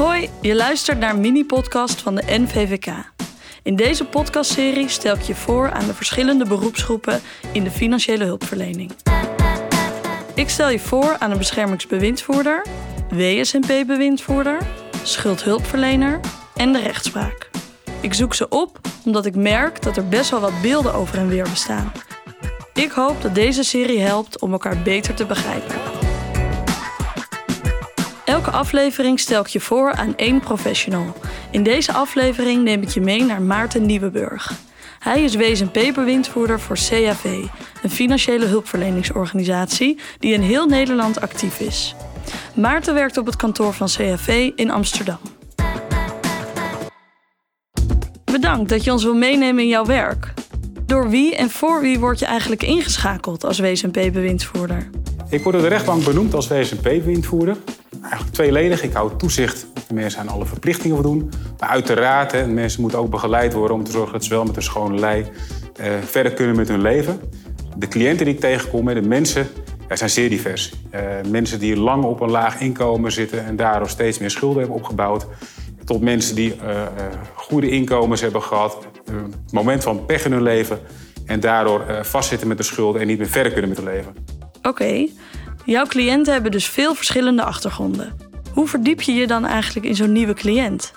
[0.00, 2.86] Hoi, je luistert naar een mini-podcast van de NVVK.
[3.62, 7.20] In deze podcastserie stel ik je voor aan de verschillende beroepsgroepen
[7.52, 8.92] in de financiële hulpverlening.
[10.34, 12.66] Ik stel je voor aan een beschermingsbewindvoerder,
[13.10, 14.58] WSNP-bewindvoerder,
[15.02, 16.20] schuldhulpverlener
[16.54, 17.50] en de rechtspraak.
[18.00, 21.28] Ik zoek ze op omdat ik merk dat er best wel wat beelden over en
[21.28, 21.92] weer bestaan.
[22.74, 25.99] Ik hoop dat deze serie helpt om elkaar beter te begrijpen.
[28.30, 31.14] Elke aflevering stel ik je voor aan één professional.
[31.50, 34.52] In deze aflevering neem ik je mee naar Maarten Nieuwenburg.
[34.98, 37.24] Hij is WSNP-bewindvoerder voor CAV,
[37.82, 41.94] een financiële hulpverleningsorganisatie die in heel Nederland actief is.
[42.54, 45.18] Maarten werkt op het kantoor van CAV in Amsterdam.
[48.24, 50.34] Bedankt dat je ons wil meenemen in jouw werk.
[50.86, 54.90] Door wie en voor wie word je eigenlijk ingeschakeld als WSNP-bewindvoerder?
[55.28, 57.56] Ik word door de rechtbank benoemd als WSNP-bewindvoerder.
[58.02, 58.82] Eigenlijk tweeledig.
[58.82, 61.30] Ik hou toezicht dat de mensen aan alle verplichtingen voldoen.
[61.58, 64.56] Maar uiteraard, hè, mensen moeten ook begeleid worden om te zorgen dat ze wel met
[64.56, 65.26] een schone lei
[65.76, 67.20] eh, verder kunnen met hun leven.
[67.76, 69.46] De cliënten die ik tegenkom, de mensen,
[69.88, 70.72] ja, zijn zeer divers.
[70.94, 74.76] Uh, mensen die lang op een laag inkomen zitten en daardoor steeds meer schulden hebben
[74.76, 75.26] opgebouwd.
[75.84, 76.84] Tot mensen die uh, uh,
[77.34, 80.78] goede inkomens hebben gehad, een moment van pech in hun leven.
[81.26, 84.14] En daardoor vastzitten met de schulden en niet meer verder kunnen met hun leven.
[84.62, 85.06] Oké,
[85.64, 88.16] jouw cliënten hebben dus veel verschillende achtergronden.
[88.52, 90.92] Hoe verdiep je je dan eigenlijk in zo'n nieuwe cliënt?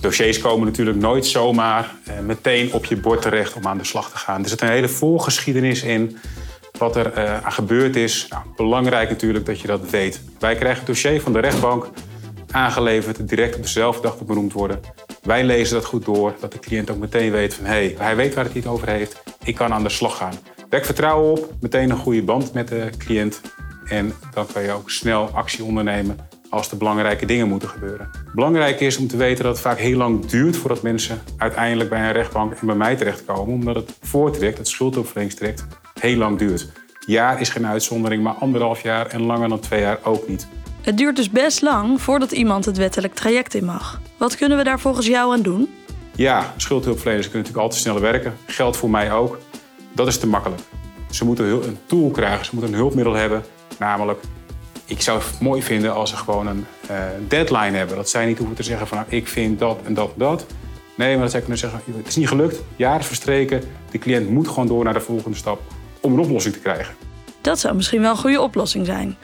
[0.00, 4.16] Dossiers komen natuurlijk nooit zomaar meteen op je bord terecht om aan de slag te
[4.16, 4.42] gaan.
[4.42, 6.16] Er zit een hele voorgeschiedenis in
[6.78, 8.26] wat er uh, aan gebeurd is.
[8.28, 10.20] Nou, belangrijk natuurlijk dat je dat weet.
[10.38, 11.88] Wij krijgen het dossier van de rechtbank
[12.50, 14.80] aangeleverd, direct op dezelfde dag benoemd worden.
[15.22, 18.16] Wij lezen dat goed door, dat de cliënt ook meteen weet van hé, hey, hij
[18.16, 20.34] weet waar het niet over heeft, ik kan aan de slag gaan.
[20.68, 23.40] Wek vertrouwen op, meteen een goede band met de cliënt
[23.88, 26.16] en dan kan je ook snel actie ondernemen
[26.50, 28.10] als er belangrijke dingen moeten gebeuren.
[28.34, 32.00] Belangrijk is om te weten dat het vaak heel lang duurt voordat mensen uiteindelijk bij
[32.00, 35.66] een rechtbank en bij mij terechtkomen, omdat het voortrekt, het schuldopverleningstraject,
[36.00, 36.68] heel lang duurt.
[37.06, 40.48] Jaar is geen uitzondering, maar anderhalf jaar en langer dan twee jaar ook niet.
[40.80, 44.00] Het duurt dus best lang voordat iemand het wettelijk traject in mag.
[44.16, 45.68] Wat kunnen we daar volgens jou aan doen?
[46.14, 48.36] Ja, schuldhulpverleners kunnen natuurlijk altijd sneller werken.
[48.46, 49.38] Geldt voor mij ook.
[49.92, 50.60] Dat is te makkelijk.
[51.10, 53.42] Ze moeten een tool krijgen, ze moeten een hulpmiddel hebben.
[53.78, 54.22] Namelijk,
[54.84, 57.96] ik zou het mooi vinden als ze gewoon een uh, deadline hebben.
[57.96, 60.46] Dat zij niet hoeven te zeggen van nou, ik vind dat en dat en dat.
[60.94, 63.62] Nee, maar dat zij kunnen zeggen, het is niet gelukt, jaar is verstreken.
[63.90, 65.60] De cliënt moet gewoon door naar de volgende stap
[66.00, 66.94] om een oplossing te krijgen.
[67.40, 69.16] Dat zou misschien wel een goede oplossing zijn.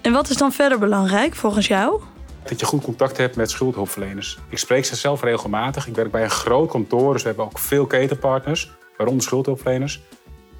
[0.00, 2.00] En wat is dan verder belangrijk volgens jou?
[2.42, 4.38] Dat je goed contact hebt met schuldhulpverleners.
[4.48, 5.86] Ik spreek ze zelf regelmatig.
[5.86, 10.00] Ik werk bij een groot kantoor, dus we hebben ook veel ketenpartners, waaronder schuldhulpverleners.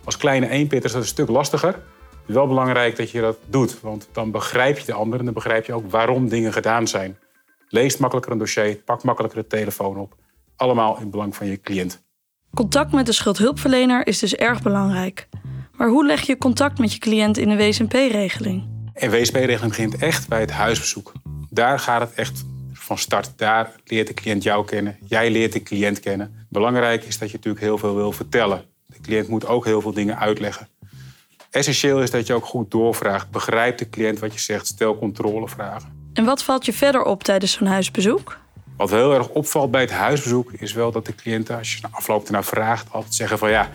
[0.05, 1.83] Als kleine eenpitter is dat een stuk lastiger.
[2.31, 5.35] Is wel belangrijk dat je dat doet, want dan begrijp je de ander en dan
[5.35, 7.19] begrijp je ook waarom dingen gedaan zijn.
[7.69, 10.15] Lees makkelijker een dossier, pak makkelijker de telefoon op.
[10.57, 12.03] Allemaal in belang van je cliënt.
[12.55, 15.29] Contact met de schuldhulpverlener is dus erg belangrijk.
[15.77, 18.69] Maar hoe leg je contact met je cliënt in een WSNP-regeling?
[18.95, 21.13] Een WSP-regeling begint echt bij het huisbezoek.
[21.49, 23.33] Daar gaat het echt van start.
[23.37, 24.97] Daar leert de cliënt jou kennen.
[25.07, 26.47] Jij leert de cliënt kennen.
[26.49, 28.65] Belangrijk is dat je natuurlijk heel veel wil vertellen.
[28.87, 30.69] De cliënt moet ook heel veel dingen uitleggen.
[31.51, 33.31] Essentieel is dat je ook goed doorvraagt.
[33.31, 34.67] Begrijp de cliënt wat je zegt.
[34.67, 36.11] Stel controlevragen.
[36.13, 38.39] En wat valt je verder op tijdens zo'n huisbezoek?
[38.77, 41.89] Wat heel erg opvalt bij het huisbezoek is wel dat de cliënten, als je na
[41.93, 43.71] afloop ernaar vraagt, altijd zeggen van ja,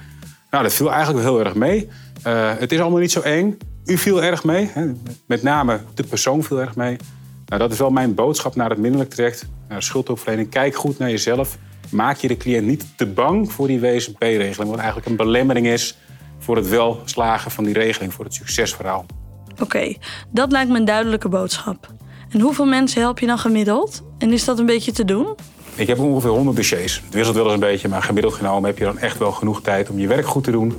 [0.50, 1.90] nou dat viel eigenlijk wel heel erg mee.
[2.28, 3.58] Uh, het is allemaal niet zo eng.
[3.86, 4.70] U viel erg mee.
[4.74, 4.92] Hè?
[5.26, 6.98] Met name de persoon viel erg mee.
[7.46, 10.50] Nou, dat is wel mijn boodschap naar het minderlijk traject, naar de schuldhulpverlening.
[10.50, 11.58] Kijk goed naar jezelf.
[11.90, 15.98] Maak je de cliënt niet te bang voor die WSP-regeling, wat eigenlijk een belemmering is
[16.40, 19.06] voor het wel slagen van die regeling, voor het succesverhaal.
[19.62, 19.96] Oké,
[20.30, 21.88] dat lijkt me een duidelijke boodschap.
[22.30, 24.04] En hoeveel mensen help je dan gemiddeld?
[24.18, 25.36] En is dat een beetje te doen?
[25.76, 27.02] Ik heb ongeveer 100 dossiers.
[27.06, 29.62] Het wisselt wel eens een beetje, maar gemiddeld genomen heb je dan echt wel genoeg
[29.62, 30.78] tijd om je werk goed te doen.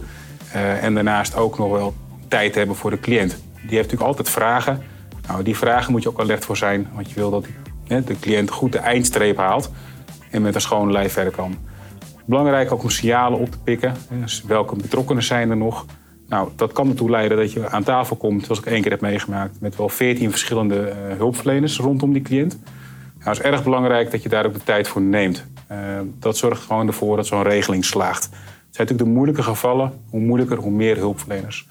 [0.55, 1.95] Uh, en daarnaast ook nog wel
[2.29, 3.31] tijd hebben voor de cliënt.
[3.53, 4.83] Die heeft natuurlijk altijd vragen.
[5.27, 7.47] Nou, die vragen moet je ook alert voor zijn, want je wil dat
[7.87, 9.71] hè, de cliënt goed de eindstreep haalt
[10.31, 11.59] en met een schone lijf verder kan.
[12.27, 13.95] Belangrijk ook om signalen op te pikken.
[14.21, 15.85] Dus welke betrokkenen zijn er nog?
[16.29, 19.01] Nou, dat kan ertoe leiden dat je aan tafel komt, zoals ik één keer heb
[19.01, 22.59] meegemaakt, met wel veertien verschillende uh, hulpverleners rondom die cliënt.
[23.19, 25.47] Nou, het is erg belangrijk dat je daar ook de tijd voor neemt.
[25.73, 25.79] Uh,
[26.19, 28.25] dat zorgt gewoon ervoor dat zo'n regeling slaagt.
[28.25, 29.93] Het zijn natuurlijk de moeilijke gevallen.
[30.11, 31.69] Hoe moeilijker, hoe meer hulpverleners.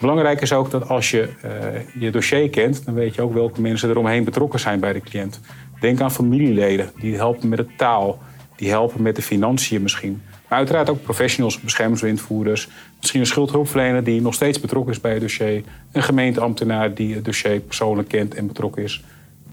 [0.00, 3.60] Belangrijk is ook dat als je uh, je dossier kent, dan weet je ook welke
[3.60, 5.40] mensen eromheen betrokken zijn bij de cliënt.
[5.80, 8.18] Denk aan familieleden, die helpen met de taal,
[8.60, 10.22] die helpen met de financiën misschien.
[10.48, 12.68] Maar uiteraard ook professionals, beschermingswindvoerders,
[12.98, 15.62] misschien een schuldhulpverlener die nog steeds betrokken is bij het dossier,
[15.92, 19.04] een gemeenteambtenaar die het dossier persoonlijk kent en betrokken is.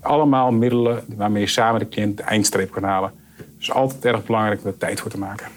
[0.01, 3.11] allemaal middelen waarmee je samen de cliënt de eindstreep kan halen.
[3.57, 5.47] Dus altijd erg belangrijk om er tijd voor te maken.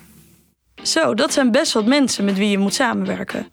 [0.82, 3.46] Zo, dat zijn best wat mensen met wie je moet samenwerken.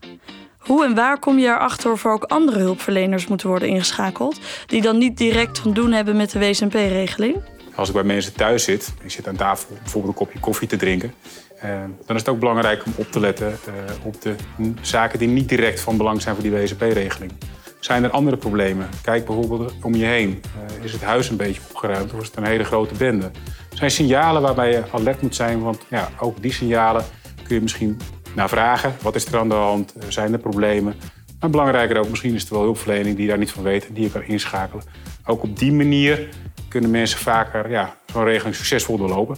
[0.57, 4.81] Hoe en waar kom je erachter of er ook andere hulpverleners moeten worden ingeschakeld, die
[4.81, 7.35] dan niet direct van doen hebben met de WSNP-regeling?
[7.77, 10.75] Als ik bij mensen thuis zit, ik zit aan tafel bijvoorbeeld een kopje koffie te
[10.75, 11.13] drinken,
[11.59, 11.69] eh,
[12.05, 14.35] dan is het ook belangrijk om op te letten eh, op de
[14.81, 17.31] zaken die niet direct van belang zijn voor die WSNP-regeling.
[17.79, 18.89] Zijn er andere problemen?
[19.01, 20.41] Kijk bijvoorbeeld om je heen.
[20.79, 23.31] Uh, is het huis een beetje opgeruimd of is het een hele grote bende?
[23.73, 27.05] Zijn signalen waarbij je alert moet zijn, want ja, ook die signalen
[27.43, 27.99] kun je misschien
[28.33, 28.95] naar vragen.
[29.01, 29.93] Wat is er aan de hand?
[30.07, 30.95] Zijn er problemen?
[31.39, 34.03] Maar belangrijker ook, misschien is er wel hulpverlening die daar niet van weet en die
[34.03, 34.83] je kan inschakelen.
[35.25, 36.29] Ook op die manier
[36.69, 39.37] kunnen mensen vaker ja, zo'n regeling succesvol doorlopen.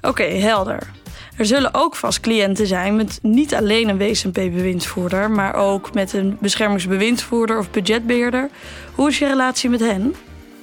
[0.00, 0.90] Oké, helder.
[1.36, 6.36] Er zullen ook vast cliënten zijn met niet alleen een WSNP-bewindsvoerder, maar ook met een
[6.40, 8.50] beschermingsbewindsvoerder of budgetbeheerder.
[8.94, 10.14] Hoe is je relatie met hen?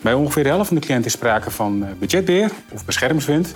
[0.01, 3.55] Bij ongeveer de helft van de cliënten is sprake van eh, budgetbeheer of beschermingswind.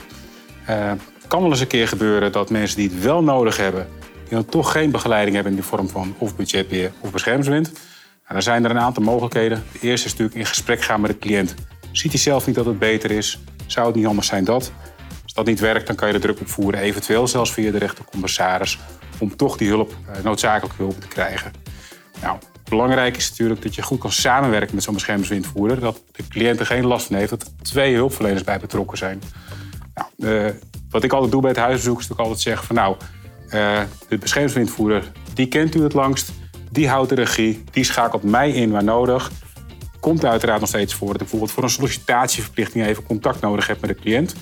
[0.69, 3.87] Uh, het kan wel eens een keer gebeuren dat mensen die het wel nodig hebben,
[4.23, 7.71] die dan toch geen begeleiding hebben in de vorm van of budgetbeheer of beschermingswind.
[7.71, 9.63] Nou, dan zijn er een aantal mogelijkheden.
[9.71, 11.55] De eerste is natuurlijk in gesprek gaan met de cliënt.
[11.93, 13.39] Ziet hij zelf niet dat het beter is?
[13.65, 14.71] Zou het niet anders zijn dat?
[15.23, 18.79] Als dat niet werkt, dan kan je de druk opvoeren, eventueel zelfs via de rechtercommissaris,
[19.19, 21.51] om toch die hulp, eh, noodzakelijke hulp te krijgen.
[22.21, 22.37] Nou,
[22.69, 25.79] belangrijk is natuurlijk dat je goed kan samenwerken met zo'n beschermingswindvoerder.
[25.79, 29.21] Dat de cliënt er geen last van heeft dat er twee hulpverleners bij betrokken zijn.
[29.93, 30.49] Nou, uh,
[30.89, 32.95] wat ik altijd doe bij het huisbezoek is natuurlijk altijd zeggen van nou,
[33.47, 36.31] uh, de beschermingswindvoerder, die kent u het langst.
[36.71, 39.31] Die houdt de regie, die schakelt mij in waar nodig.
[40.03, 43.89] Komt uiteraard nog steeds voor dat bijvoorbeeld voor een sollicitatieverplichting even contact nodig heb met
[43.89, 44.35] de cliënt.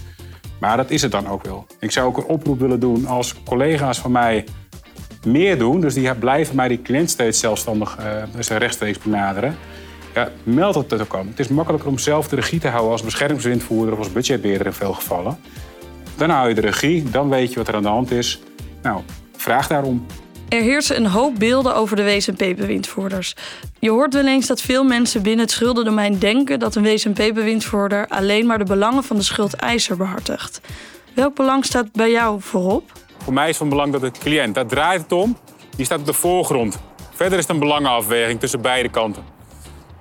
[0.60, 1.66] Maar dat is het dan ook wel.
[1.80, 4.46] Ik zou ook een oproep willen doen als collega's van mij
[5.26, 5.82] meer doen.
[5.82, 9.56] Dus die blijven mij die cliënt steeds zelfstandig uh, rechtstreeks benaderen.
[10.14, 11.28] Ja, meld het dat ook aan.
[11.28, 14.74] Het is makkelijker om zelf de regie te houden als beschermingswindvoerder of als budgetbeheerder in
[14.74, 15.38] veel gevallen.
[16.16, 18.42] Dan hou je de regie, dan weet je wat er aan de hand is.
[18.82, 19.02] Nou,
[19.36, 20.06] vraag daarom.
[20.52, 23.36] Er heersen een hoop beelden over de WSNP-bewindvoerders.
[23.80, 28.46] Je hoort wel eens dat veel mensen binnen het schuldendomein denken dat een WSNP-bewindvoerder alleen
[28.46, 30.62] maar de belangen van de schuldeiser behartigt.
[31.14, 32.92] Welk belang staat bij jou voorop?
[33.24, 35.38] Voor mij is van belang dat de cliënt, daar draait het om,
[35.76, 36.80] die staat op de voorgrond.
[37.14, 39.24] Verder is het een belangenafweging tussen beide kanten.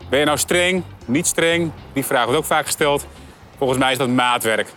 [0.09, 1.71] Ben je nou streng, niet streng?
[1.93, 3.07] Die vraag wordt ook vaak gesteld.
[3.59, 4.73] Volgens mij is dat maatwerk.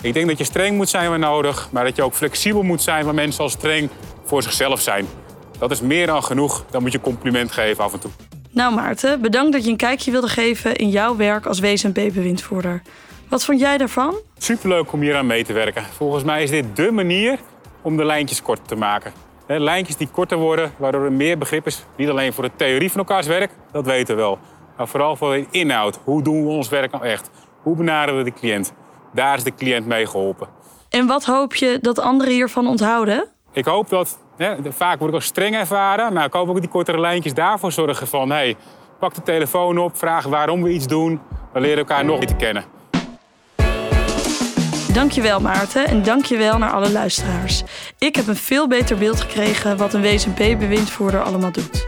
[0.00, 2.82] Ik denk dat je streng moet zijn waar nodig, maar dat je ook flexibel moet
[2.82, 3.90] zijn waar mensen al streng
[4.30, 5.06] voor zichzelf zijn.
[5.58, 6.64] Dat is meer dan genoeg.
[6.70, 8.10] Dan moet je compliment geven af en toe.
[8.50, 12.82] Nou Maarten, bedankt dat je een kijkje wilde geven in jouw werk als WSNP-bewindvoerder.
[13.28, 14.14] Wat vond jij daarvan?
[14.38, 15.84] Superleuk om hier aan mee te werken.
[15.84, 17.38] Volgens mij is dit dé manier
[17.82, 19.12] om de lijntjes kort te maken.
[19.46, 21.84] Lijntjes die korter worden, waardoor er meer begrip is.
[21.96, 24.38] Niet alleen voor de theorie van elkaars werk, dat weten we wel.
[24.76, 25.98] Maar vooral voor de inhoud.
[26.04, 27.30] Hoe doen we ons werk nou echt?
[27.62, 28.72] Hoe benaderen we de cliënt?
[29.14, 30.48] Daar is de cliënt mee geholpen.
[30.88, 33.28] En wat hoop je dat anderen hiervan onthouden?
[33.52, 34.18] Ik hoop dat,
[34.68, 37.72] vaak word ik al streng ervaren, maar ik hoop ook dat die kortere lijntjes daarvoor
[37.72, 38.30] zorgen van...
[38.30, 38.56] hey,
[38.98, 41.20] pak de telefoon op, vraag waarom we iets doen.
[41.52, 42.64] We leren elkaar nog beter kennen.
[44.92, 47.62] Dankjewel Maarten en dankjewel naar alle luisteraars.
[47.98, 51.86] Ik heb een veel beter beeld gekregen wat een WSNP-bewindvoerder allemaal doet.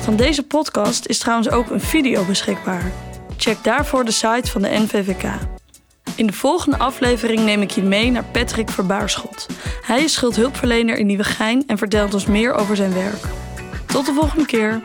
[0.00, 2.92] Van deze podcast is trouwens ook een video beschikbaar.
[3.36, 5.57] Check daarvoor de site van de NVVK.
[6.18, 9.46] In de volgende aflevering neem ik je mee naar Patrick Verbaarschot.
[9.82, 13.22] Hij is schuldhulpverlener in Nieuwegein en vertelt ons meer over zijn werk.
[13.86, 14.82] Tot de volgende keer.